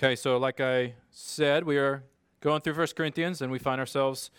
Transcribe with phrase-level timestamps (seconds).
[0.00, 2.04] Okay, so like I said, we are
[2.40, 4.30] going through 1 Corinthians and we find ourselves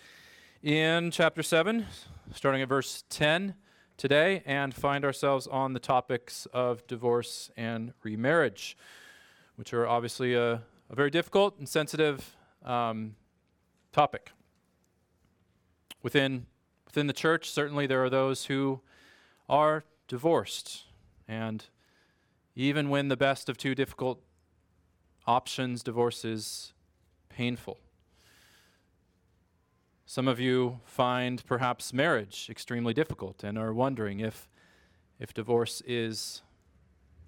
[0.64, 1.86] in chapter 7,
[2.34, 3.56] starting at verse 10
[3.98, 8.78] today, and find ourselves on the topics of divorce and remarriage,
[9.58, 13.18] which are obviously a, a very difficult and sensitive um,
[13.92, 14.32] topic.
[16.02, 16.46] Within,
[16.86, 18.80] within the church, certainly there are those who
[19.50, 20.86] are divorced,
[21.28, 21.66] and
[22.56, 24.22] even when the best of two difficult
[25.28, 26.74] options, divorces,
[27.30, 27.78] painful.
[30.06, 34.50] Some of you find perhaps marriage extremely difficult and are wondering if,
[35.20, 36.42] if divorce is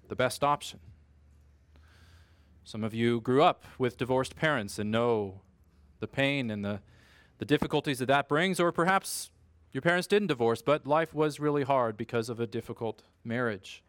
[0.08, 0.80] the best option.
[2.64, 5.40] Some of you grew up with divorced parents and know
[6.00, 6.80] the pain and the,
[7.38, 9.30] the difficulties that that brings, or perhaps
[9.72, 13.82] your parents didn't divorce, but life was really hard because of a difficult marriage.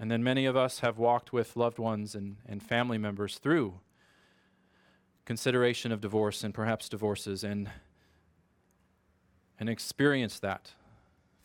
[0.00, 3.80] And then many of us have walked with loved ones and, and family members through
[5.24, 7.70] consideration of divorce and perhaps divorces and,
[9.58, 10.72] and experienced that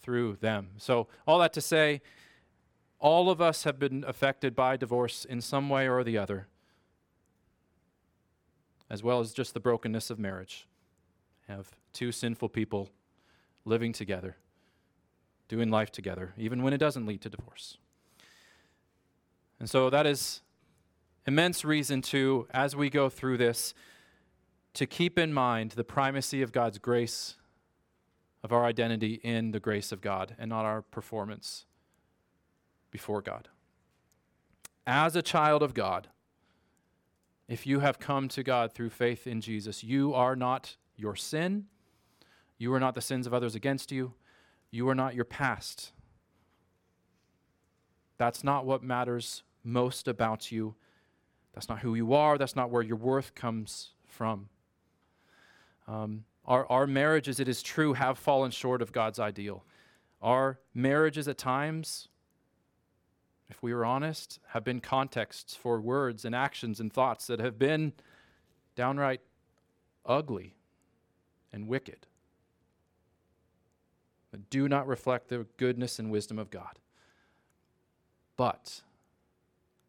[0.01, 0.69] through them.
[0.77, 2.01] So, all that to say,
[2.99, 6.47] all of us have been affected by divorce in some way or the other,
[8.89, 10.67] as well as just the brokenness of marriage.
[11.49, 12.89] Have two sinful people
[13.65, 14.37] living together,
[15.49, 17.77] doing life together, even when it doesn't lead to divorce.
[19.63, 20.41] And so that is
[21.25, 23.73] immense reason to, as we go through this,
[24.73, 27.37] to keep in mind the primacy of God's grace,
[28.43, 31.63] of our identity in the grace of God, and not our performance
[32.91, 33.47] before God.
[34.85, 36.09] As a child of God,
[37.47, 41.67] if you have come to God through faith in Jesus, you are not your sin.
[42.57, 44.11] You are not the sins of others against you.
[44.71, 45.93] You are not your past.
[48.17, 50.75] That's not what matters most about you.
[51.53, 52.37] That's not who you are.
[52.37, 54.49] That's not where your worth comes from.
[55.87, 59.63] Um, our, our marriages, it is true, have fallen short of God's ideal.
[60.21, 62.07] Our marriages at times,
[63.49, 67.59] if we were honest, have been contexts for words and actions and thoughts that have
[67.59, 67.93] been
[68.75, 69.21] downright
[70.05, 70.55] ugly
[71.51, 72.07] and wicked,
[74.31, 76.79] that do not reflect the goodness and wisdom of God.
[78.35, 78.81] But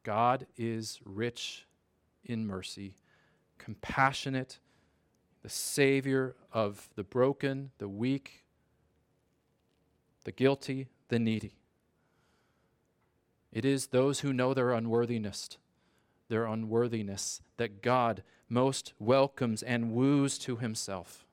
[0.04, 1.66] God is rich
[2.24, 2.94] in mercy,
[3.58, 4.60] compassionate,
[5.42, 8.44] the Savior of the broken, the weak,
[10.24, 11.56] the guilty, the needy.
[13.52, 15.48] It is those who know their unworthiness,
[16.28, 21.24] their unworthiness, that God most welcomes and woos to himself.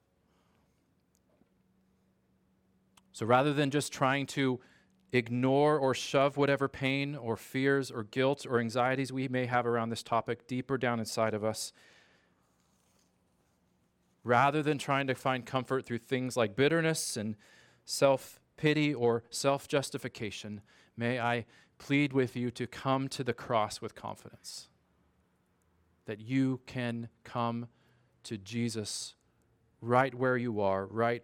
[3.11, 4.59] So rather than just trying to
[5.13, 9.89] ignore or shove whatever pain or fears or guilt or anxieties we may have around
[9.89, 11.73] this topic deeper down inside of us.
[14.23, 17.35] Rather than trying to find comfort through things like bitterness and
[17.83, 20.61] self pity or self justification,
[20.95, 21.45] may I
[21.79, 24.69] plead with you to come to the cross with confidence.
[26.05, 27.67] That you can come
[28.23, 29.15] to Jesus
[29.81, 31.23] right where you are, right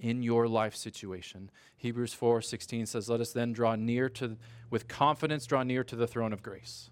[0.00, 1.50] in your life situation.
[1.76, 4.36] Hebrews 4:16 says, "Let us then draw near to
[4.70, 6.90] with confidence draw near to the throne of grace."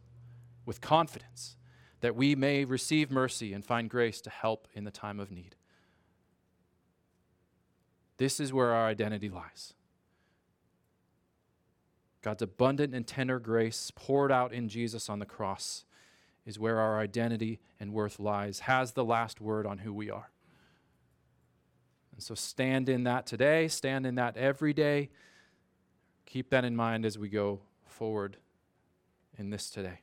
[0.64, 1.56] With confidence
[2.00, 5.56] that we may receive mercy and find grace to help in the time of need.
[8.18, 9.74] This is where our identity lies.
[12.20, 15.84] God's abundant and tender grace poured out in Jesus on the cross
[16.44, 20.30] is where our identity and worth lies, has the last word on who we are.
[22.18, 25.08] And so stand in that today, stand in that every day.
[26.26, 28.38] Keep that in mind as we go forward
[29.36, 30.00] in this today.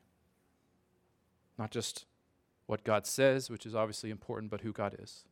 [1.59, 2.06] Not just
[2.68, 5.26] what God says, which is obviously important, but who God is.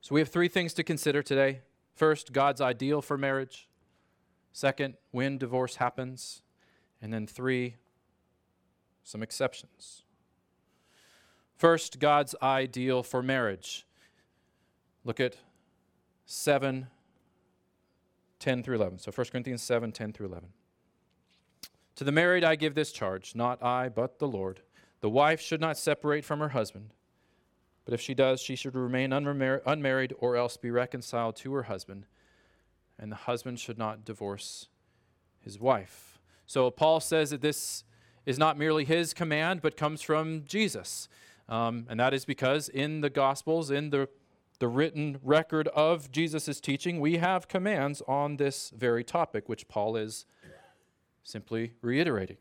[0.00, 1.62] So we have three things to consider today.
[1.96, 3.68] First, God's ideal for marriage.
[4.52, 6.42] Second, when divorce happens.
[7.02, 7.74] And then three,
[9.02, 10.04] some exceptions.
[11.56, 13.82] First, God's ideal for marriage.
[15.06, 15.36] Look at
[16.24, 16.88] 7,
[18.40, 18.98] 10 through 11.
[18.98, 20.48] So 1 Corinthians 7, 10 through 11.
[21.94, 24.62] To the married I give this charge, not I, but the Lord.
[25.02, 26.90] The wife should not separate from her husband,
[27.84, 32.06] but if she does, she should remain unmarried or else be reconciled to her husband,
[32.98, 34.66] and the husband should not divorce
[35.38, 36.18] his wife.
[36.46, 37.84] So Paul says that this
[38.26, 41.08] is not merely his command, but comes from Jesus.
[41.48, 44.08] Um, and that is because in the Gospels, in the
[44.58, 49.96] the written record of Jesus' teaching, we have commands on this very topic, which Paul
[49.96, 50.26] is
[51.22, 52.36] simply reiterating.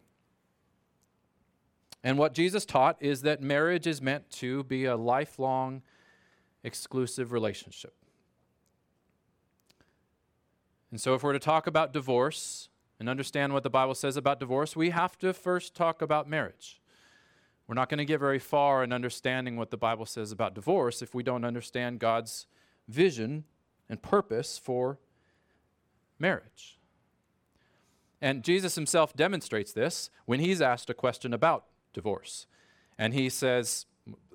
[2.04, 5.82] And what Jesus taught is that marriage is meant to be a lifelong,
[6.64, 7.96] exclusive relationship.
[10.92, 12.70] And so, if we're to talk about divorce
[13.00, 16.80] and understand what the Bible says about divorce, we have to first talk about marriage.
[17.68, 21.02] We're not going to get very far in understanding what the Bible says about divorce
[21.02, 22.46] if we don't understand God's
[22.88, 23.46] vision
[23.90, 25.00] and purpose for
[26.20, 26.80] marriage.
[28.22, 32.48] And Jesus himself demonstrates this when he's asked a question about divorce.
[32.98, 33.86] And he says,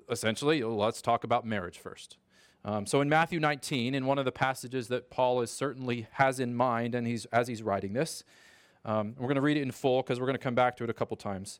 [0.09, 2.17] essentially, let's talk about marriage first.
[2.63, 6.39] Um, so in Matthew 19, in one of the passages that Paul is certainly has
[6.39, 8.23] in mind, and he's as he's writing this,
[8.85, 10.83] um, we're going to read it in full because we're going to come back to
[10.83, 11.59] it a couple times.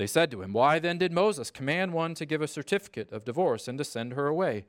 [0.00, 3.26] They said to him, Why then did Moses command one to give a certificate of
[3.26, 4.64] divorce and to send her away?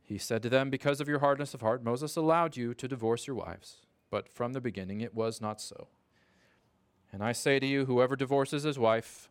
[0.00, 3.26] He said to them, Because of your hardness of heart, Moses allowed you to divorce
[3.26, 3.78] your wives,
[4.12, 5.88] but from the beginning it was not so.
[7.12, 9.28] And I say to you, whoever divorces his wife,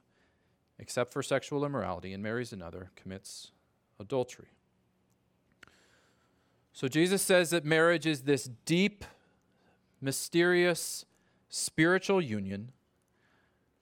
[0.77, 3.51] except for sexual immorality, and marries another, commits
[4.01, 4.49] adultery.
[6.73, 9.05] So Jesus says that marriage is this deep,
[10.01, 11.05] mysterious,
[11.47, 12.73] spiritual union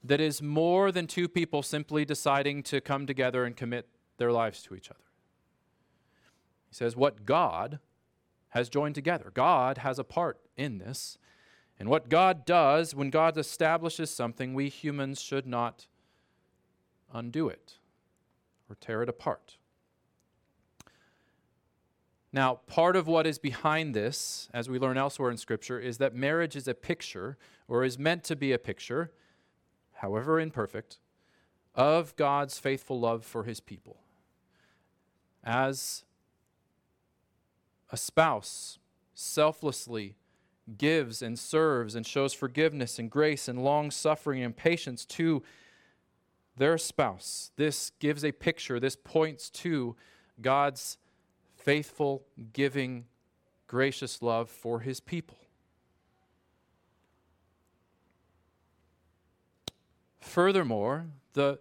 [0.03, 3.87] that is more than two people simply deciding to come together and commit
[4.17, 4.99] their lives to each other.
[6.69, 7.79] He says, What God
[8.51, 9.31] has joined together.
[9.33, 11.17] God has a part in this.
[11.79, 15.87] And what God does, when God establishes something, we humans should not
[17.13, 17.77] undo it
[18.69, 19.57] or tear it apart.
[22.33, 26.13] Now, part of what is behind this, as we learn elsewhere in Scripture, is that
[26.13, 27.37] marriage is a picture,
[27.67, 29.11] or is meant to be a picture,
[30.01, 30.97] however imperfect,
[31.75, 34.01] of God's faithful love for his people.
[35.43, 36.03] As
[37.91, 38.79] a spouse
[39.13, 40.15] selflessly
[40.77, 45.43] gives and serves and shows forgiveness and grace and long suffering and patience to
[46.57, 49.95] their spouse, this gives a picture, this points to
[50.41, 50.97] God's
[51.55, 53.05] faithful, giving,
[53.67, 55.37] gracious love for his people.
[60.21, 61.59] Furthermore, the,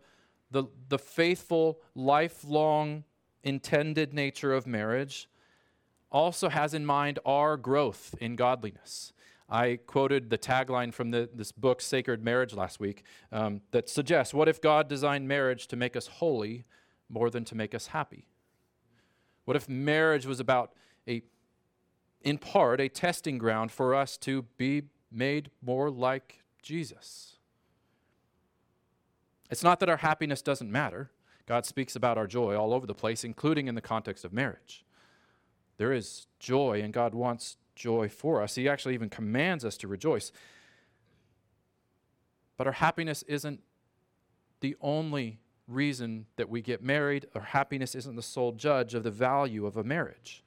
[0.51, 3.05] the, the faithful, lifelong,
[3.43, 5.29] intended nature of marriage
[6.13, 9.13] also has in mind our growth in godliness.
[9.49, 14.33] I quoted the tagline from the, this book, Sacred Marriage, last week um, that suggests
[14.33, 16.65] what if God designed marriage to make us holy
[17.09, 18.27] more than to make us happy?
[19.45, 20.73] What if marriage was about
[21.09, 21.23] a,
[22.23, 27.40] in part, a testing ground for us to be made more like Jesus?
[29.51, 31.11] It's not that our happiness doesn't matter.
[31.47, 34.85] God speaks about our joy all over the place, including in the context of marriage.
[35.77, 38.55] There is joy, and God wants joy for us.
[38.55, 40.31] He actually even commands us to rejoice.
[42.57, 43.61] But our happiness isn't
[44.61, 47.27] the only reason that we get married.
[47.35, 50.45] Our happiness isn't the sole judge of the value of a marriage.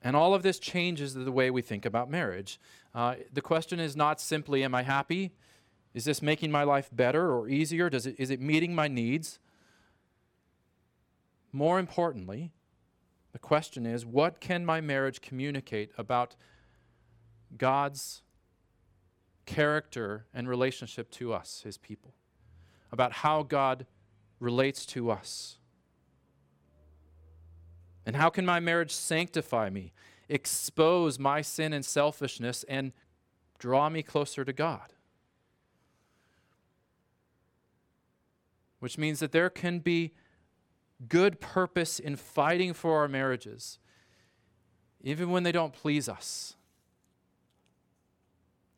[0.00, 2.60] And all of this changes the way we think about marriage.
[2.94, 5.32] Uh, the question is not simply, Am I happy?
[5.94, 7.90] Is this making my life better or easier?
[7.90, 9.38] Does it, is it meeting my needs?
[11.52, 12.52] More importantly,
[13.32, 16.36] the question is, What can my marriage communicate about
[17.56, 18.22] God's
[19.46, 22.14] character and relationship to us, his people?
[22.90, 23.86] About how God
[24.38, 25.58] relates to us?
[28.04, 29.92] And how can my marriage sanctify me,
[30.32, 32.92] expose my sin and selfishness, and
[33.58, 34.92] draw me closer to God?
[38.80, 40.14] Which means that there can be
[41.08, 43.78] good purpose in fighting for our marriages,
[45.02, 46.54] even when they don't please us,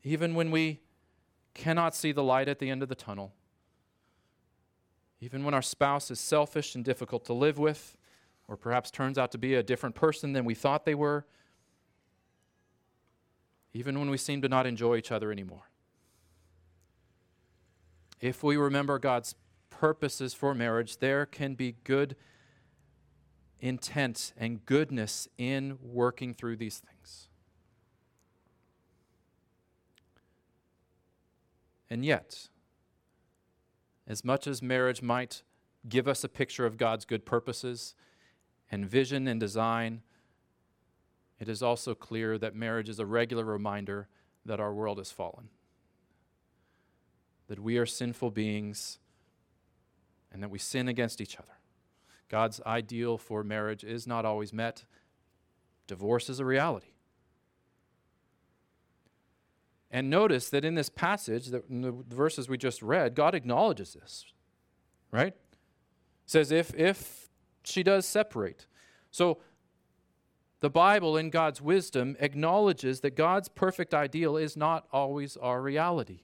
[0.03, 0.81] even when we
[1.55, 3.33] cannot see the light at the end of the tunnel,
[5.21, 7.97] even when our spouse is selfish and difficult to live with
[8.49, 11.25] or perhaps turns out to be a different person than we thought they were,
[13.75, 15.69] even when we seem to not enjoy each other anymore.
[18.21, 19.35] If we remember God's
[19.69, 22.17] purposes for marriage, there can be good
[23.61, 27.29] intent and goodness in working through these things.
[31.91, 32.49] And yet,
[34.07, 35.43] as much as marriage might
[35.89, 37.95] give us a picture of God's good purposes
[38.71, 40.03] and vision and design,
[41.39, 44.09] it is also clear that marriage is a regular reminder
[44.45, 45.49] that our world has fallen,
[47.49, 48.99] that we are sinful beings,
[50.33, 51.53] and that we sin against each other.
[52.29, 54.85] God's ideal for marriage is not always met.
[55.87, 56.95] Divorce is a reality.
[59.91, 61.63] And notice that in this passage, the
[62.09, 64.25] verses we just read, God acknowledges this,
[65.13, 65.35] right?
[66.27, 67.29] Says if if
[67.63, 68.67] she does separate.
[69.13, 69.39] So
[70.65, 76.23] the Bible, in God's wisdom, acknowledges that God's perfect ideal is not always our reality.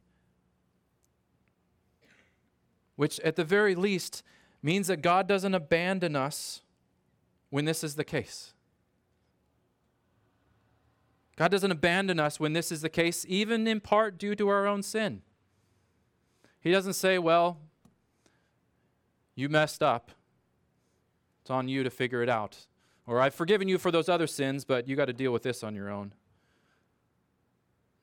[2.96, 4.22] Which, at the very least,
[4.62, 6.62] means that God doesn't abandon us
[7.50, 8.54] when this is the case.
[11.36, 14.66] God doesn't abandon us when this is the case, even in part due to our
[14.66, 15.20] own sin.
[16.62, 17.58] He doesn't say, Well,
[19.34, 20.12] you messed up.
[21.42, 22.66] It's on you to figure it out.
[23.10, 25.64] Or I've forgiven you for those other sins, but you got to deal with this
[25.64, 26.12] on your own.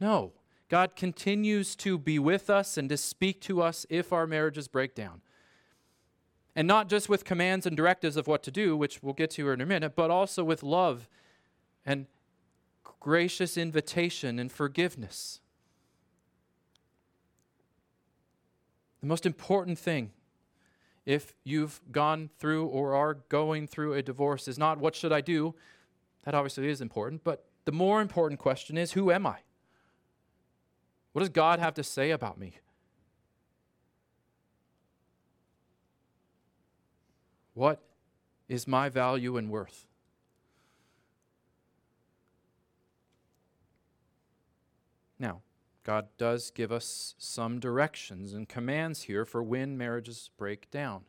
[0.02, 0.34] No.
[0.68, 4.94] God continues to be with us and to speak to us if our marriages break
[4.96, 5.22] down.
[6.58, 9.50] And not just with commands and directives of what to do, which we'll get to
[9.50, 11.08] in a minute, but also with love
[11.86, 12.08] and
[13.00, 15.40] gracious invitation and forgiveness.
[19.00, 20.12] The most important thing
[21.08, 25.22] if you've gone through or are going through a divorce is not what should I
[25.22, 25.56] do?
[26.26, 29.38] That obviously is important, but the more important question is who am I?
[31.14, 32.58] What does God have to say about me?
[37.54, 37.82] What
[38.50, 39.88] is my value and worth?
[45.18, 45.42] Now,
[45.88, 51.04] God does give us some directions and commands here for when marriages break down.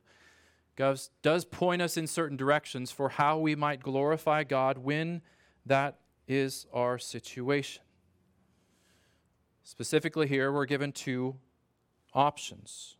[0.76, 5.22] God does point us in certain directions for how we might glorify God when
[5.66, 7.82] that is our situation.
[9.64, 11.34] Specifically, here we're given two
[12.14, 12.94] options.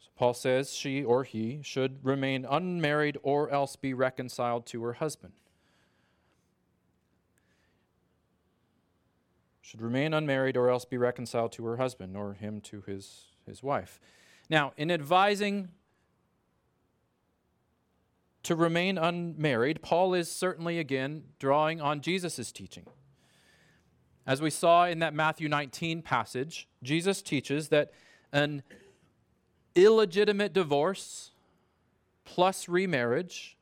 [0.00, 4.94] So Paul says she or he should remain unmarried or else be reconciled to her
[4.94, 5.34] husband.
[9.72, 13.62] Should remain unmarried or else be reconciled to her husband or him to his, his
[13.62, 13.98] wife.
[14.50, 15.68] Now, in advising
[18.42, 22.84] to remain unmarried, Paul is certainly again drawing on Jesus' teaching.
[24.26, 27.92] As we saw in that Matthew 19 passage, Jesus teaches that
[28.30, 28.62] an
[29.74, 31.30] illegitimate divorce
[32.26, 33.56] plus remarriage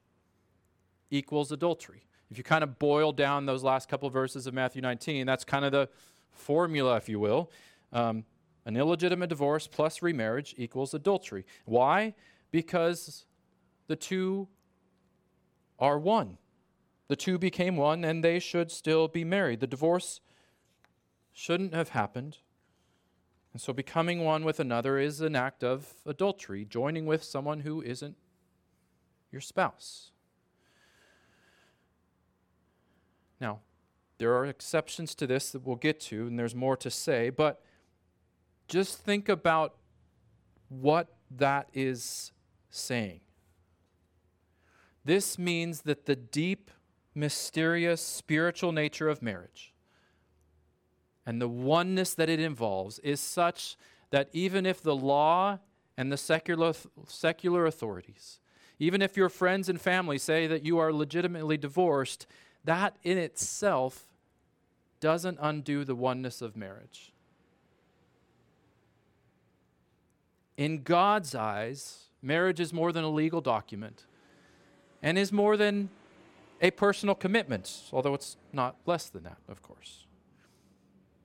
[1.08, 2.02] equals adultery.
[2.30, 5.44] If you kind of boil down those last couple of verses of Matthew 19, that's
[5.44, 5.88] kind of the
[6.30, 7.50] formula, if you will.
[7.92, 8.24] Um,
[8.64, 11.44] an illegitimate divorce plus remarriage equals adultery.
[11.64, 12.14] Why?
[12.50, 13.26] Because
[13.88, 14.48] the two
[15.78, 16.38] are one.
[17.08, 19.58] The two became one, and they should still be married.
[19.58, 20.20] The divorce
[21.32, 22.38] shouldn't have happened.
[23.52, 27.82] And so, becoming one with another is an act of adultery, joining with someone who
[27.82, 28.16] isn't
[29.32, 30.12] your spouse.
[33.40, 33.60] Now,
[34.20, 37.62] there are exceptions to this that we'll get to, and there's more to say, but
[38.68, 39.76] just think about
[40.68, 42.30] what that is
[42.68, 43.22] saying.
[45.06, 46.70] This means that the deep,
[47.14, 49.72] mysterious, spiritual nature of marriage
[51.24, 53.78] and the oneness that it involves is such
[54.10, 55.58] that even if the law
[55.96, 56.74] and the secular,
[57.08, 58.38] secular authorities,
[58.78, 62.26] even if your friends and family say that you are legitimately divorced,
[62.64, 64.09] that in itself
[65.00, 67.12] doesn't undo the oneness of marriage.
[70.56, 74.04] In God's eyes, marriage is more than a legal document
[75.02, 75.88] and is more than
[76.60, 80.06] a personal commitment, although it's not less than that, of course.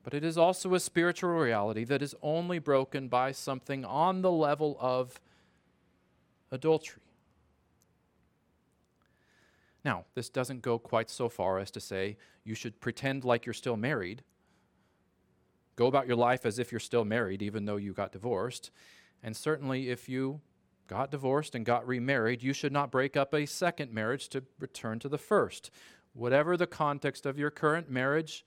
[0.04, 4.32] But it is also a spiritual reality that is only broken by something on the
[4.32, 5.20] level of
[6.52, 7.02] adultery.
[9.86, 13.54] Now, this doesn't go quite so far as to say you should pretend like you're
[13.54, 14.24] still married.
[15.76, 18.72] Go about your life as if you're still married, even though you got divorced.
[19.22, 20.42] And certainly, if you
[20.88, 24.98] got divorced and got remarried, you should not break up a second marriage to return
[25.00, 25.70] to the first.
[26.14, 28.44] Whatever the context of your current marriage,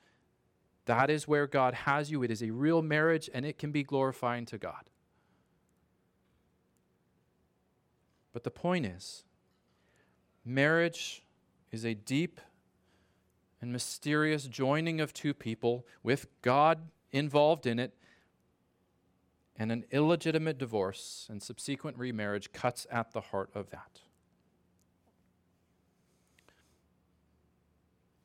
[0.87, 2.25] that is where God has you.
[2.25, 4.91] It is a real marriage and it can be glorifying to God.
[8.33, 9.23] But the point is,
[10.45, 11.23] marriage
[11.71, 12.41] is a deep
[13.61, 17.95] and mysterious joining of two people with God involved in it,
[19.57, 24.01] and an illegitimate divorce and subsequent remarriage cuts at the heart of that.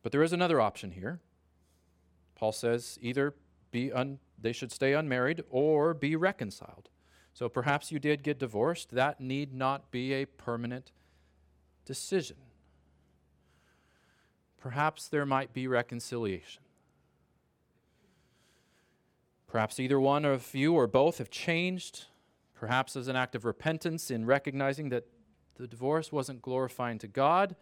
[0.03, 1.21] But there is another option here.
[2.35, 3.33] Paul says either
[3.71, 6.89] be un, they should stay unmarried or be reconciled.
[7.33, 8.91] So perhaps you did get divorced.
[8.91, 10.91] That need not be a permanent
[11.85, 12.37] decision.
[14.63, 16.63] Perhaps there might be reconciliation.
[19.45, 22.05] Perhaps either one of you or both have changed,
[22.55, 25.03] perhaps as an act of repentance in recognizing that
[25.57, 27.57] the divorce wasn't glorifying to God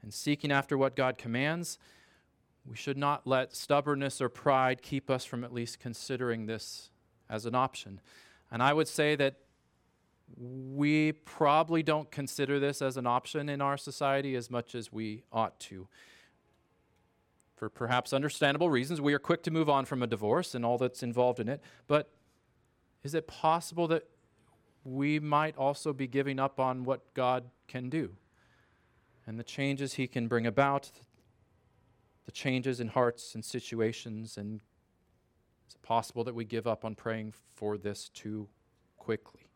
[0.00, 1.78] and seeking after what God commands.
[2.64, 6.88] We should not let stubbornness or pride keep us from at least considering this
[7.28, 8.00] as an option.
[8.50, 9.34] And I would say that
[10.38, 15.24] we probably don't consider this as an option in our society as much as we
[15.30, 15.86] ought to
[17.60, 20.78] for perhaps understandable reasons, we are quick to move on from a divorce and all
[20.78, 21.60] that's involved in it.
[21.86, 22.10] But
[23.02, 24.04] is it possible that
[24.82, 28.16] we might also be giving up on what God can do
[29.26, 30.90] and the changes He can bring about,
[32.24, 34.38] the changes in hearts and situations?
[34.38, 34.62] And
[35.68, 38.48] is it possible that we give up on praying for this too
[38.96, 39.49] quickly?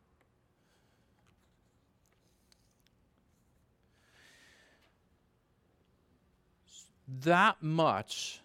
[7.07, 8.41] That much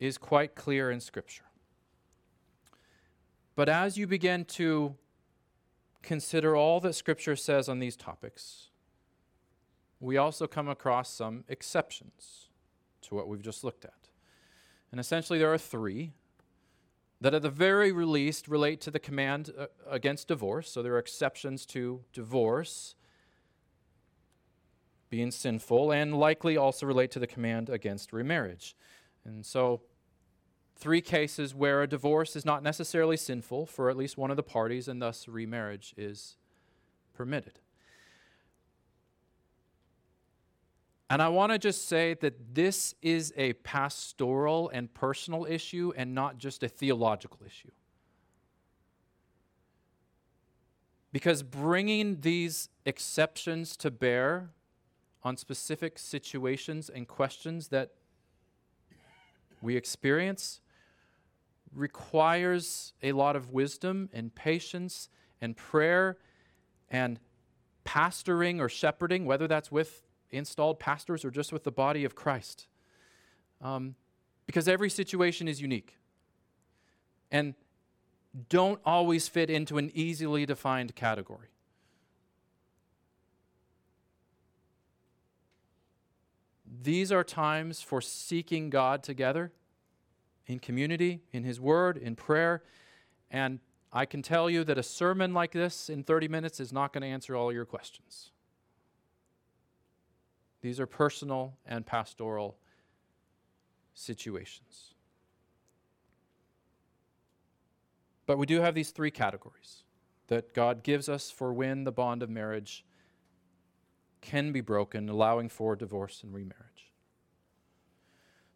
[0.00, 1.44] is quite clear in Scripture.
[3.54, 4.96] But as you begin to
[6.02, 8.70] consider all that Scripture says on these topics,
[10.00, 12.48] we also come across some exceptions
[13.02, 14.08] to what we've just looked at.
[14.90, 16.12] And essentially, there are three
[17.20, 20.68] that, at the very least, relate to the command uh, against divorce.
[20.68, 22.96] So there are exceptions to divorce
[25.12, 28.74] being sinful, and likely also relate to the command against remarriage.
[29.26, 29.82] And so,
[30.74, 34.42] three cases where a divorce is not necessarily sinful for at least one of the
[34.42, 36.38] parties, and thus remarriage is
[37.12, 37.58] permitted.
[41.10, 46.14] And I want to just say that this is a pastoral and personal issue and
[46.14, 47.70] not just a theological issue.
[51.12, 54.52] Because bringing these exceptions to bear
[55.24, 57.92] on specific situations and questions that
[59.60, 60.60] we experience
[61.74, 65.08] requires a lot of wisdom and patience
[65.40, 66.18] and prayer
[66.90, 67.18] and
[67.84, 72.66] pastoring or shepherding, whether that's with installed pastors or just with the body of Christ.
[73.60, 73.94] Um,
[74.46, 75.96] because every situation is unique
[77.30, 77.54] and
[78.48, 81.48] don't always fit into an easily defined category.
[86.82, 89.52] These are times for seeking God together
[90.46, 92.62] in community, in His Word, in prayer.
[93.30, 93.60] And
[93.92, 97.02] I can tell you that a sermon like this in 30 minutes is not going
[97.02, 98.30] to answer all your questions.
[100.60, 102.56] These are personal and pastoral
[103.94, 104.94] situations.
[108.26, 109.84] But we do have these three categories
[110.28, 112.84] that God gives us for when the bond of marriage
[114.22, 116.71] can be broken, allowing for divorce and remarriage.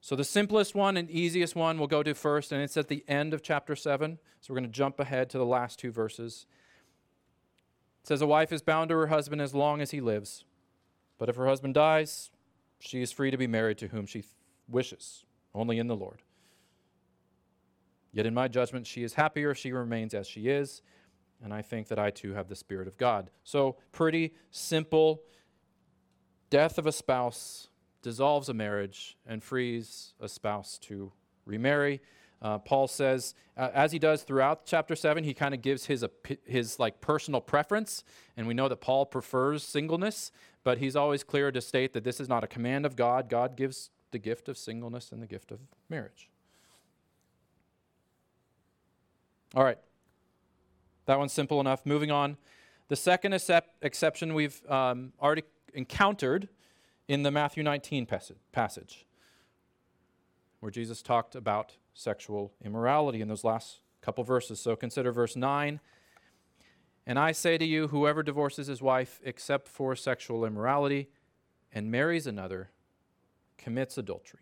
[0.06, 3.04] So, the simplest one and easiest one we'll go to first, and it's at the
[3.08, 4.20] end of chapter 7.
[4.40, 6.46] So, we're going to jump ahead to the last two verses.
[8.02, 10.44] It says, A wife is bound to her husband as long as he lives,
[11.18, 12.30] but if her husband dies,
[12.78, 14.22] she is free to be married to whom she
[14.68, 16.22] wishes, only in the Lord.
[18.12, 20.82] Yet, in my judgment, she is happier if she remains as she is,
[21.42, 23.28] and I think that I too have the Spirit of God.
[23.42, 25.22] So, pretty simple
[26.48, 27.70] death of a spouse
[28.06, 31.10] dissolves a marriage and frees a spouse to
[31.44, 32.00] remarry.
[32.40, 36.04] Uh, Paul says, uh, as he does throughout chapter seven, he kind of gives his
[36.44, 38.04] his like personal preference,
[38.36, 40.30] and we know that Paul prefers singleness,
[40.62, 43.28] but he's always clear to state that this is not a command of God.
[43.28, 46.30] God gives the gift of singleness and the gift of marriage.
[49.52, 49.78] All right,
[51.06, 51.84] that one's simple enough.
[51.84, 52.36] Moving on,
[52.86, 55.42] the second accept- exception we've um, already
[55.74, 56.48] encountered
[57.08, 58.06] in the Matthew 19
[58.52, 59.06] passage,
[60.60, 64.60] where Jesus talked about sexual immorality in those last couple verses.
[64.60, 65.80] So consider verse 9.
[67.06, 71.08] And I say to you, whoever divorces his wife except for sexual immorality
[71.72, 72.70] and marries another
[73.58, 74.40] commits adultery.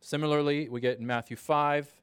[0.00, 2.00] Similarly, we get in Matthew 5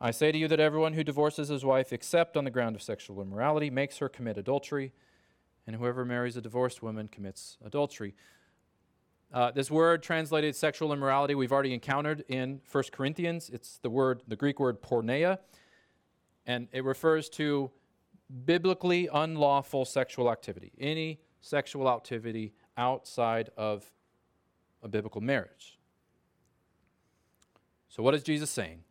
[0.00, 2.82] I say to you that everyone who divorces his wife except on the ground of
[2.82, 4.92] sexual immorality makes her commit adultery
[5.66, 8.14] and whoever marries a divorced woman commits adultery.
[9.32, 13.50] Uh, this word translated sexual immorality we've already encountered in 1 Corinthians.
[13.52, 15.38] It's the word, the Greek word porneia,
[16.46, 17.70] and it refers to
[18.44, 23.90] biblically unlawful sexual activity, any sexual activity outside of
[24.82, 25.78] a biblical marriage.
[27.88, 28.84] So, what is Jesus saying?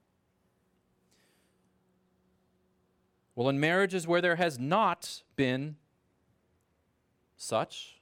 [3.35, 5.75] Well, in marriages where there has not been
[7.35, 7.94] such,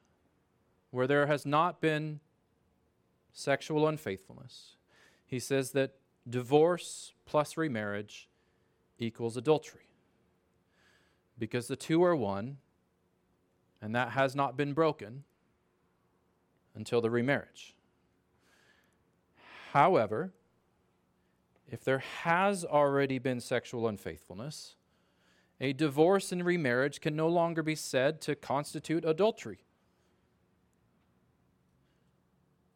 [0.93, 2.19] where there has not been
[3.31, 4.75] sexual unfaithfulness,
[5.25, 5.95] he says that
[6.29, 8.29] divorce plus remarriage
[8.99, 9.89] equals adultery.
[11.39, 12.57] Because the two are one,
[13.81, 15.23] and that has not been broken
[16.75, 17.75] until the remarriage.
[19.71, 20.31] However,
[21.71, 24.75] if there has already been sexual unfaithfulness,
[25.59, 29.61] a divorce and remarriage can no longer be said to constitute adultery.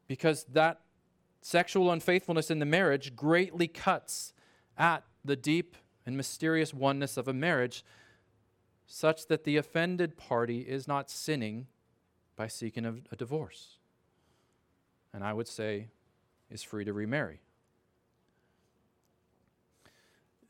[0.08, 0.82] Because that
[1.42, 4.34] sexual unfaithfulness in the marriage greatly cuts
[4.78, 7.84] at the deep and mysterious oneness of a marriage,
[8.86, 11.68] such that the offended party is not sinning
[12.36, 13.80] by seeking a, a divorce.
[15.14, 15.88] And I would say
[16.50, 17.42] is free to remarry.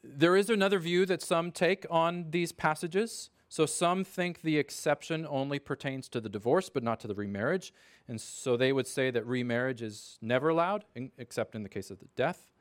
[0.03, 3.29] There is another view that some take on these passages.
[3.49, 7.73] So some think the exception only pertains to the divorce, but not to the remarriage.
[8.07, 11.89] And so they would say that remarriage is never allowed, in, except in the case
[11.89, 12.51] of the death.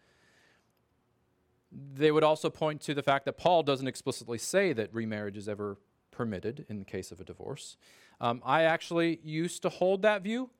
[1.72, 5.48] They would also point to the fact that Paul doesn't explicitly say that remarriage is
[5.48, 5.76] ever
[6.12, 7.76] permitted in the case of a divorce.
[8.20, 10.50] Um, I actually used to hold that view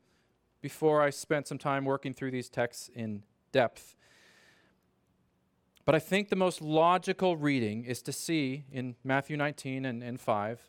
[0.60, 3.94] before I spent some time working through these texts in depth.
[5.87, 10.20] But I think the most logical reading is to see in Matthew 19 and, and
[10.20, 10.61] 5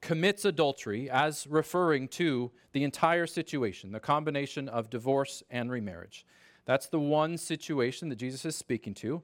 [0.00, 6.24] commits adultery as referring to the entire situation, the combination of divorce and remarriage.
[6.64, 9.22] That's the one situation that Jesus is speaking to.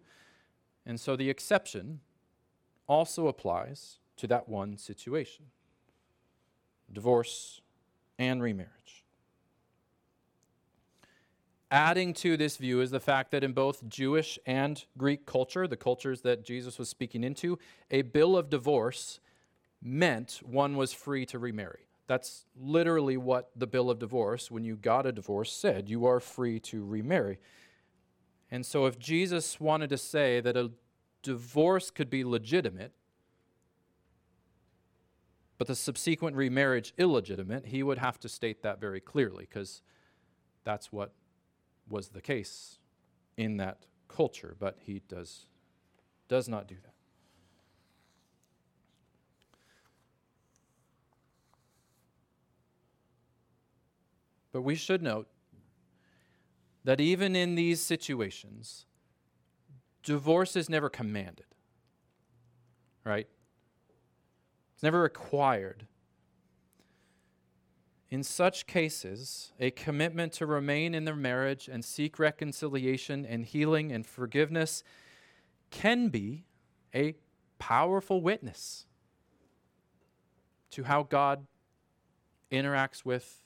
[0.85, 2.00] And so the exception
[2.88, 5.46] also applies to that one situation
[6.92, 7.61] divorce
[8.18, 9.05] and remarriage.
[11.70, 15.76] Adding to this view is the fact that in both Jewish and Greek culture, the
[15.76, 17.59] cultures that Jesus was speaking into,
[17.90, 19.18] a bill of divorce
[19.83, 21.88] meant one was free to remarry.
[22.07, 25.88] That's literally what the bill of divorce, when you got a divorce, said.
[25.88, 27.38] You are free to remarry.
[28.48, 30.70] And so, if Jesus wanted to say that a
[31.22, 32.92] divorce could be legitimate,
[35.59, 39.83] but the subsequent remarriage illegitimate, he would have to state that very clearly because
[40.62, 41.12] that's what
[41.88, 42.79] was the case
[43.37, 45.46] in that culture, but he does,
[46.29, 46.92] does not do that.
[54.53, 55.29] But we should note
[56.85, 58.87] that even in these situations,
[60.03, 61.44] divorce is never commanded,
[63.05, 63.29] right?
[64.75, 65.87] It's never required.
[68.10, 73.90] In such cases, a commitment to remain in their marriage and seek reconciliation and healing
[73.90, 74.84] and forgiveness
[75.70, 76.44] can be
[76.94, 77.14] a
[77.58, 78.86] powerful witness
[80.70, 81.46] to how God
[82.52, 83.42] interacts with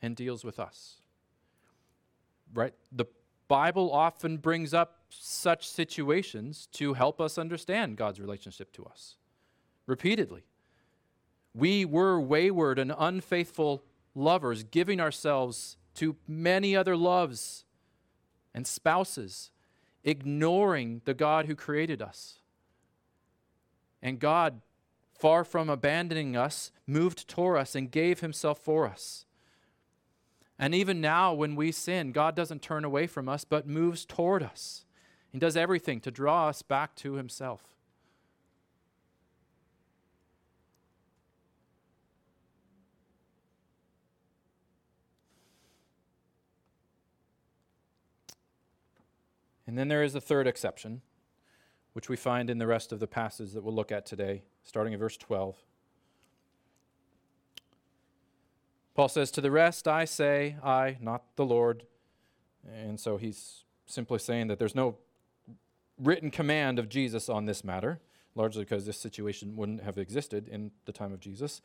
[0.00, 1.02] and deals with us.
[2.54, 2.72] Right?
[2.90, 3.06] The
[3.46, 9.16] Bible often brings up such situations to help us understand God's relationship to us
[9.86, 10.44] repeatedly.
[11.54, 13.82] We were wayward and unfaithful
[14.18, 17.64] lovers, giving ourselves to many other loves
[18.54, 19.50] and spouses,
[20.04, 22.38] ignoring the God who created us.
[24.02, 24.60] And God,
[25.18, 29.24] far from abandoning us, moved toward us and gave himself for us.
[30.58, 34.42] And even now, when we sin, God doesn't turn away from us, but moves toward
[34.42, 34.84] us.
[35.30, 37.77] He does everything to draw us back to himself.
[49.68, 51.02] And then there is a third exception,
[51.92, 54.94] which we find in the rest of the passage that we'll look at today, starting
[54.94, 55.56] in verse 12.
[58.94, 61.84] Paul says, To the rest I say, I, not the Lord.
[62.66, 64.96] And so he's simply saying that there's no
[66.02, 68.00] written command of Jesus on this matter,
[68.34, 71.60] largely because this situation wouldn't have existed in the time of Jesus.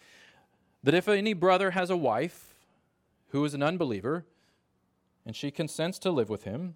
[0.83, 2.53] That if any brother has a wife
[3.29, 4.25] who is an unbeliever,
[5.25, 6.75] and she consents to live with him,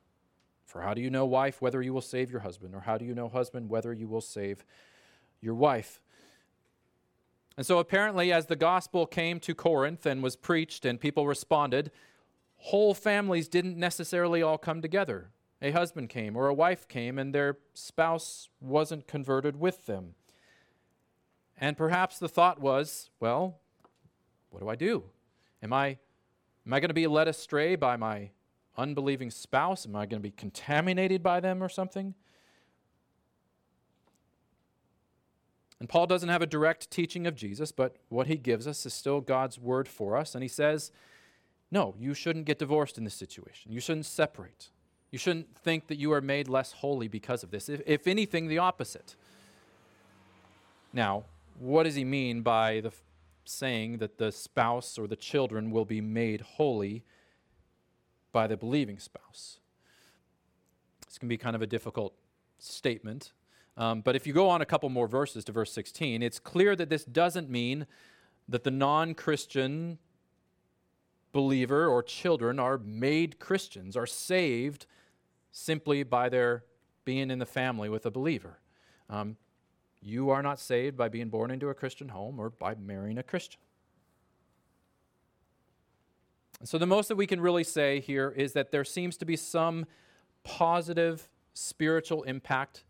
[0.71, 2.73] For how do you know, wife, whether you will save your husband?
[2.73, 4.63] Or how do you know, husband, whether you will save
[5.41, 6.01] your wife?
[7.57, 11.91] And so, apparently, as the gospel came to Corinth and was preached and people responded,
[12.55, 15.31] whole families didn't necessarily all come together.
[15.61, 20.15] A husband came or a wife came and their spouse wasn't converted with them.
[21.59, 23.59] And perhaps the thought was, well,
[24.51, 25.03] what do I do?
[25.61, 25.97] Am I
[26.65, 28.29] am I going to be led astray by my
[28.77, 29.85] unbelieving spouse?
[29.85, 32.13] Am I going to be contaminated by them or something?
[35.79, 38.93] And Paul doesn't have a direct teaching of Jesus, but what he gives us is
[38.93, 40.35] still God's word for us.
[40.35, 40.91] And he says,
[41.71, 43.71] no, you shouldn't get divorced in this situation.
[43.71, 44.69] You shouldn't separate.
[45.09, 47.67] You shouldn't think that you are made less holy because of this.
[47.67, 49.15] If, if anything, the opposite.
[50.93, 51.23] Now,
[51.57, 53.01] what does he mean by the f-
[53.45, 57.03] saying that the spouse or the children will be made holy
[58.31, 59.59] by the believing spouse?
[61.07, 62.13] This can be kind of a difficult
[62.57, 63.33] statement.
[63.77, 66.75] Um, but if you go on a couple more verses to verse 16, it's clear
[66.75, 67.87] that this doesn't mean
[68.47, 69.97] that the non Christian
[71.31, 74.85] believer or children are made Christians, are saved
[75.51, 76.65] simply by their
[77.05, 78.59] being in the family with a believer.
[79.09, 79.37] Um,
[80.01, 83.23] you are not saved by being born into a Christian home or by marrying a
[83.23, 83.59] Christian.
[86.63, 89.35] So, the most that we can really say here is that there seems to be
[89.35, 89.85] some
[90.43, 92.83] positive spiritual impact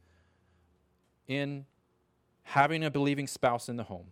[1.28, 1.66] in
[2.44, 4.08] having a believing spouse in the home.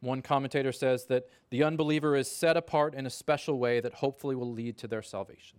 [0.00, 4.34] One commentator says that the unbeliever is set apart in a special way that hopefully
[4.34, 5.58] will lead to their salvation.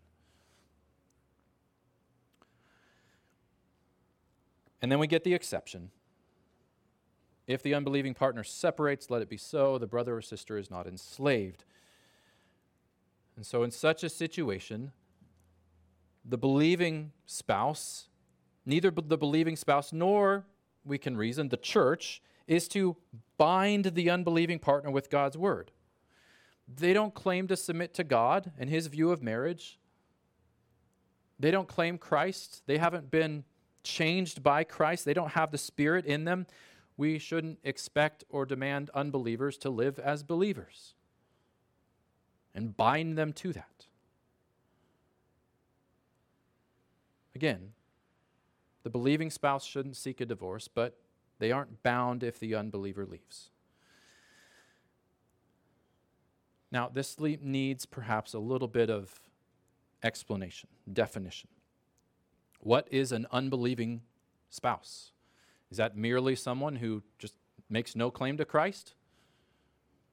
[4.82, 5.90] And then we get the exception.
[7.48, 9.78] If the unbelieving partner separates, let it be so.
[9.78, 11.64] The brother or sister is not enslaved.
[13.36, 14.92] And so, in such a situation,
[16.24, 18.08] the believing spouse,
[18.66, 20.46] neither the believing spouse nor,
[20.84, 22.96] we can reason, the church, is to
[23.38, 25.72] bind the unbelieving partner with God's word.
[26.68, 29.80] They don't claim to submit to God and his view of marriage.
[31.40, 32.64] They don't claim Christ.
[32.66, 33.44] They haven't been
[33.84, 35.06] changed by Christ.
[35.06, 36.48] They don't have the Spirit in them.
[36.98, 40.96] We shouldn't expect or demand unbelievers to live as believers
[42.56, 43.86] and bind them to that.
[47.36, 47.74] Again,
[48.84, 50.98] the believing spouse shouldn't seek a divorce, but
[51.38, 53.50] they aren't bound if the unbeliever leaves.
[56.72, 59.20] Now, this needs perhaps a little bit of
[60.02, 61.50] explanation, definition.
[62.60, 64.02] What is an unbelieving
[64.50, 65.12] spouse?
[65.70, 67.36] Is that merely someone who just
[67.70, 68.94] makes no claim to Christ?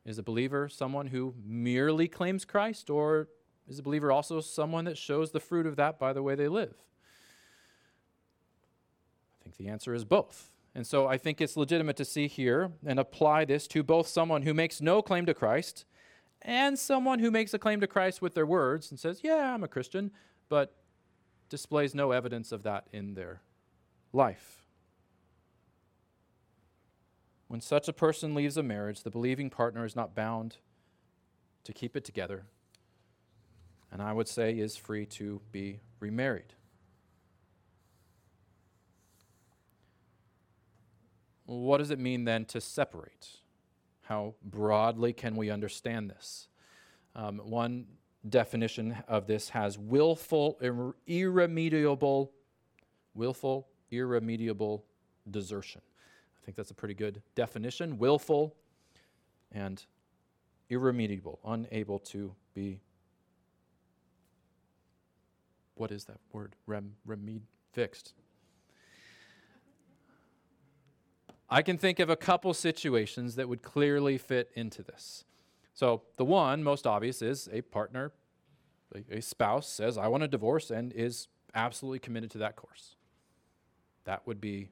[0.04, 3.28] Is a believer someone who merely claims Christ, or
[3.68, 6.48] is a believer also someone that shows the fruit of that by the way they
[6.48, 6.74] live?
[9.40, 10.50] I think the answer is both.
[10.74, 14.42] And so I think it's legitimate to see here and apply this to both someone
[14.42, 15.84] who makes no claim to Christ
[16.40, 19.62] and someone who makes a claim to Christ with their words and says, Yeah, I'm
[19.62, 20.10] a Christian,
[20.48, 20.74] but
[21.48, 23.42] displays no evidence of that in their
[24.12, 24.61] life.
[27.52, 30.56] When such a person leaves a marriage, the believing partner is not bound
[31.64, 32.46] to keep it together,
[33.90, 36.54] and I would say is free to be remarried.
[41.44, 43.28] What does it mean then to separate?
[44.00, 46.48] How broadly can we understand this?
[47.14, 47.84] Um, one
[48.26, 52.32] definition of this has willful, ir- irremediable,
[53.12, 54.86] willful, irremediable
[55.30, 55.82] desertion.
[56.42, 57.98] I think that's a pretty good definition.
[57.98, 58.56] Willful
[59.52, 59.84] and
[60.68, 62.80] irremediable, unable to be.
[65.76, 66.56] What is that word?
[66.66, 68.14] Rem, remed, fixed.
[71.48, 75.24] I can think of a couple situations that would clearly fit into this.
[75.74, 78.12] So, the one most obvious is a partner,
[78.94, 82.96] a, a spouse says, I want a divorce, and is absolutely committed to that course.
[84.04, 84.68] That would be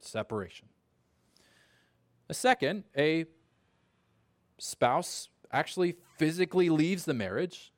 [0.00, 0.68] separation.
[2.28, 3.26] A second, a
[4.58, 7.72] spouse actually physically leaves the marriage,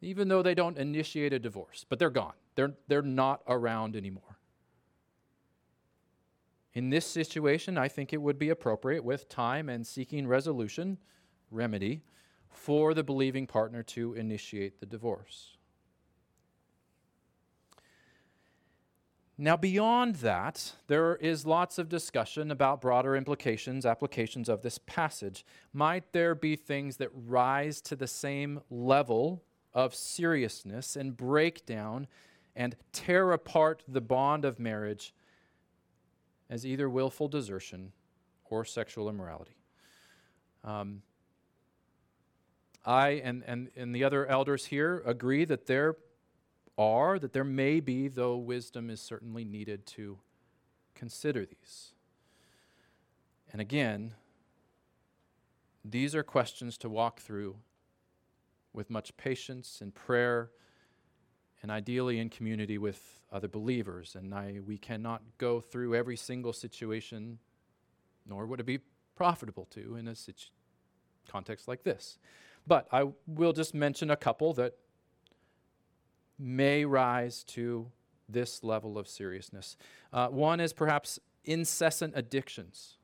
[0.00, 2.34] even though they don't initiate a divorce, but they're gone.
[2.54, 4.38] They're, they're not around anymore.
[6.72, 10.98] In this situation, I think it would be appropriate with time and seeking resolution
[11.50, 12.02] remedy
[12.48, 15.56] for the believing partner to initiate the divorce.
[19.42, 25.46] Now, beyond that, there is lots of discussion about broader implications, applications of this passage.
[25.72, 32.06] Might there be things that rise to the same level of seriousness and break down
[32.54, 35.14] and tear apart the bond of marriage
[36.50, 37.92] as either willful desertion
[38.44, 39.56] or sexual immorality?
[40.64, 41.00] Um,
[42.84, 45.96] I and, and, and the other elders here agree that there
[46.80, 50.18] are, that there may be, though wisdom is certainly needed to
[50.94, 51.92] consider these.
[53.52, 54.14] And again,
[55.84, 57.56] these are questions to walk through
[58.72, 60.50] with much patience and prayer,
[61.62, 64.14] and ideally in community with other believers.
[64.14, 67.38] And I, we cannot go through every single situation,
[68.26, 68.80] nor would it be
[69.16, 70.50] profitable to in a situ-
[71.28, 72.18] context like this.
[72.66, 74.74] But I will just mention a couple that
[76.40, 77.90] may rise to
[78.28, 79.76] this level of seriousness.
[80.12, 82.96] Uh, one is perhaps incessant addictions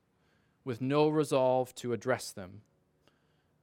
[0.64, 2.62] with no resolve to address them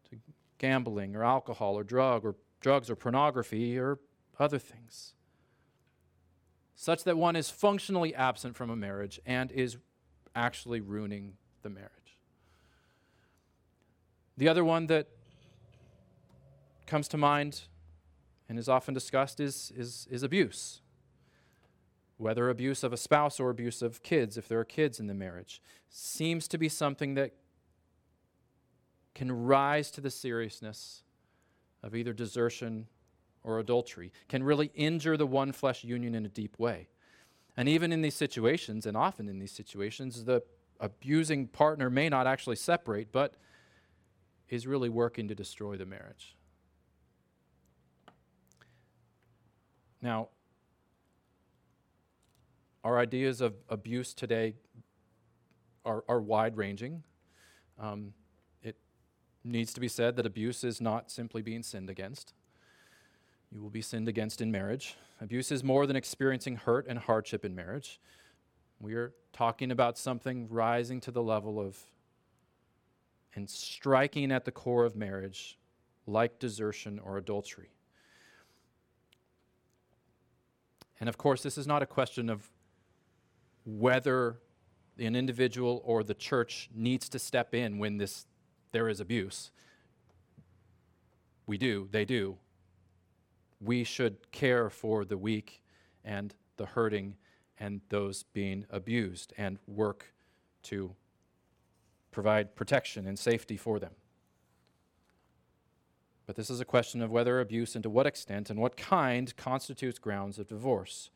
[0.09, 0.17] to
[0.57, 3.99] gambling or alcohol or drug or drugs or pornography or
[4.39, 5.13] other things
[6.83, 9.77] such that one is functionally absent from a marriage and is
[10.35, 11.31] actually ruining
[11.61, 11.89] the marriage.
[14.35, 15.07] The other one that
[16.85, 17.61] comes to mind
[18.53, 20.81] and is often discussed is, is, is abuse.
[22.17, 25.15] Whether abuse of a spouse or abuse of kids, if there are kids in the
[25.15, 27.31] marriage, seems to be something that
[29.15, 31.01] can rise to the seriousness
[31.81, 32.85] of either desertion
[33.43, 36.89] or adultery, can really injure the one flesh union in a deep way.
[37.57, 40.43] And even in these situations, and often in these situations, the
[40.79, 43.33] abusing partner may not actually separate, but
[44.47, 46.35] is really working to destroy the marriage.
[50.03, 50.27] Now,
[52.83, 54.55] our ideas of abuse today
[55.85, 57.03] are, are wide ranging.
[57.79, 58.11] Um,
[58.61, 58.75] it
[59.45, 62.33] needs to be said that abuse is not simply being sinned against.
[63.49, 64.97] You will be sinned against in marriage.
[65.21, 68.01] Abuse is more than experiencing hurt and hardship in marriage.
[68.81, 71.77] We are talking about something rising to the level of
[73.35, 75.57] and striking at the core of marriage,
[76.05, 77.69] like desertion or adultery.
[81.03, 82.49] And of course, this is not a question of
[83.65, 84.37] whether
[84.97, 88.25] an individual or the church needs to step in when this
[88.71, 89.51] there is abuse.
[91.45, 92.37] We do, they do.
[93.59, 95.61] We should care for the weak
[96.05, 97.17] and the hurting
[97.59, 100.13] and those being abused and work
[100.69, 100.95] to
[102.11, 103.91] provide protection and safety for them.
[106.25, 109.35] But this is a question of whether abuse and to what extent and what kind
[109.35, 111.09] constitutes grounds of divorce.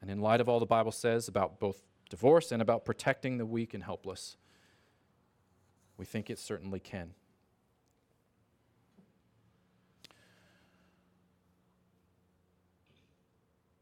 [0.00, 3.46] And in light of all the Bible says about both divorce and about protecting the
[3.46, 4.36] weak and helpless,
[5.96, 7.14] we think it certainly can.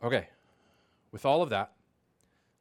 [0.02, 0.28] Okay,
[1.12, 1.73] with all of that,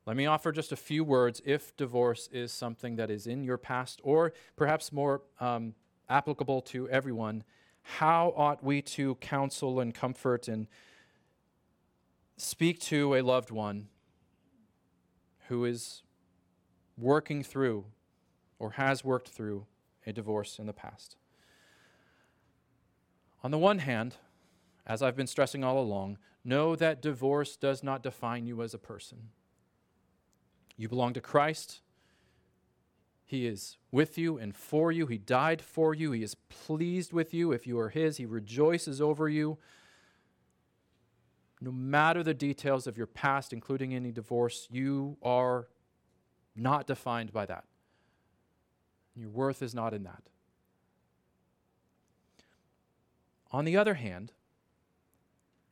[0.06, 3.58] let me offer just a few words if divorce is something that is in your
[3.58, 5.76] past or perhaps more um,
[6.10, 7.44] applicable to everyone.
[7.84, 10.68] How ought we to counsel and comfort and
[12.36, 13.88] speak to a loved one
[15.48, 16.04] who is
[16.98, 17.86] working through
[18.60, 19.66] or has worked through
[20.06, 21.16] a divorce in the past?
[23.42, 24.18] On the one hand,
[24.86, 28.78] as I've been stressing all along, know that divorce does not define you as a
[28.78, 29.30] person.
[30.78, 31.82] You belong to Christ.
[33.26, 35.08] He is with you and for you.
[35.08, 36.12] He died for you.
[36.12, 37.52] He is pleased with you.
[37.52, 39.58] If you are His, He rejoices over you.
[41.62, 45.68] No matter the details of your past, including any divorce, you are
[46.56, 47.64] not defined by that.
[49.16, 50.24] Your worth is not in that.
[53.52, 54.34] On the other hand,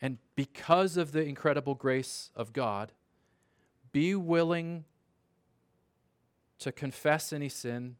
[0.01, 2.91] and because of the incredible grace of God,
[3.91, 4.85] be willing
[6.61, 7.95] to confess any sin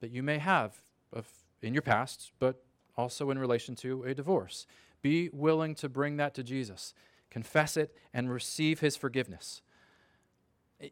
[0.00, 0.82] that you may have
[1.12, 1.26] of,
[1.62, 2.64] in your past, but
[2.96, 4.66] also in relation to a divorce.
[5.02, 6.94] Be willing to bring that to Jesus,
[7.30, 9.62] confess it, and receive his forgiveness.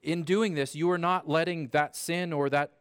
[0.03, 2.73] In doing this, you are not letting that sin or that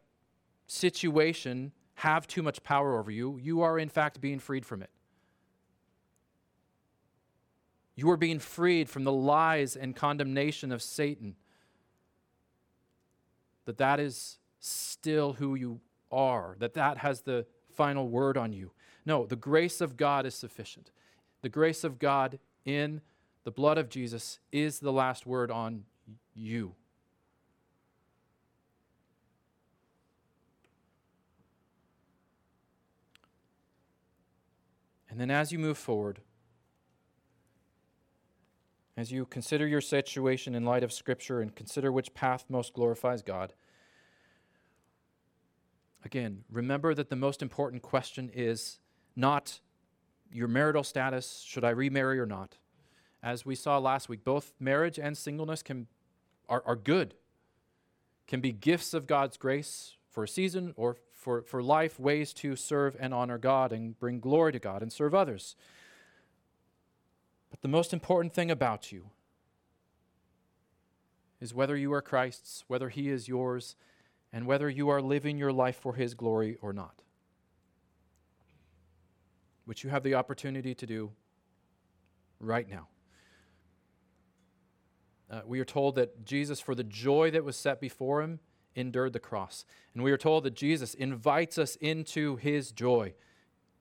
[0.68, 3.36] situation have too much power over you.
[3.42, 4.90] You are, in fact, being freed from it.
[7.96, 11.34] You are being freed from the lies and condemnation of Satan
[13.70, 17.46] that that is still who you are, that that has the
[17.76, 18.72] final word on you.
[19.06, 20.90] No, the grace of God is sufficient.
[21.42, 23.00] The grace of God in
[23.44, 25.84] the blood of Jesus is the last word on
[26.34, 26.74] you.
[35.08, 36.22] And then as you move forward,
[38.96, 43.22] as you consider your situation in light of Scripture and consider which path most glorifies
[43.22, 43.54] God,
[46.04, 48.78] again, remember that the most important question is
[49.16, 49.60] not
[50.32, 52.56] your marital status, should I remarry or not?
[53.22, 55.86] As we saw last week, both marriage and singleness can,
[56.48, 57.14] are, are good,
[58.26, 62.56] can be gifts of God's grace for a season or for, for life, ways to
[62.56, 65.54] serve and honor God and bring glory to God and serve others.
[67.50, 69.10] But the most important thing about you
[71.40, 73.76] is whether you are Christ's, whether He is yours,
[74.32, 77.02] and whether you are living your life for His glory or not
[79.70, 81.12] which you have the opportunity to do
[82.40, 82.88] right now.
[85.30, 88.40] Uh, we are told that Jesus, for the joy that was set before him,
[88.74, 89.64] endured the cross.
[89.94, 93.14] And we are told that Jesus invites us into his joy,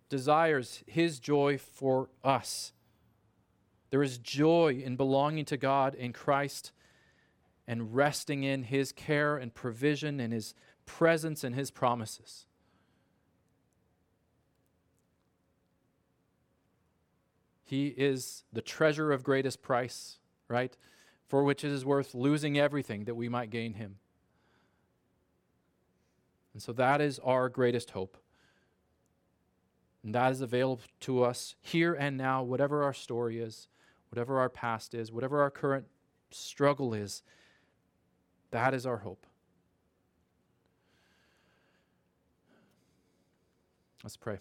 [0.09, 2.71] desires his joy for us.
[3.89, 6.71] There is joy in belonging to God in Christ
[7.69, 10.55] and resting in his care and provision and his
[10.87, 12.47] presence and his promises.
[17.63, 20.17] He is the treasure of greatest price,
[20.47, 20.75] right?
[21.27, 23.97] For which it is worth losing everything that we might gain him.
[26.53, 28.17] And so that is our greatest hope.
[30.03, 33.67] And that is available to us here and now, whatever our story is,
[34.09, 35.85] whatever our past is, whatever our current
[36.31, 37.21] struggle is.
[38.51, 39.25] That is our hope.
[44.03, 44.39] Let's pray.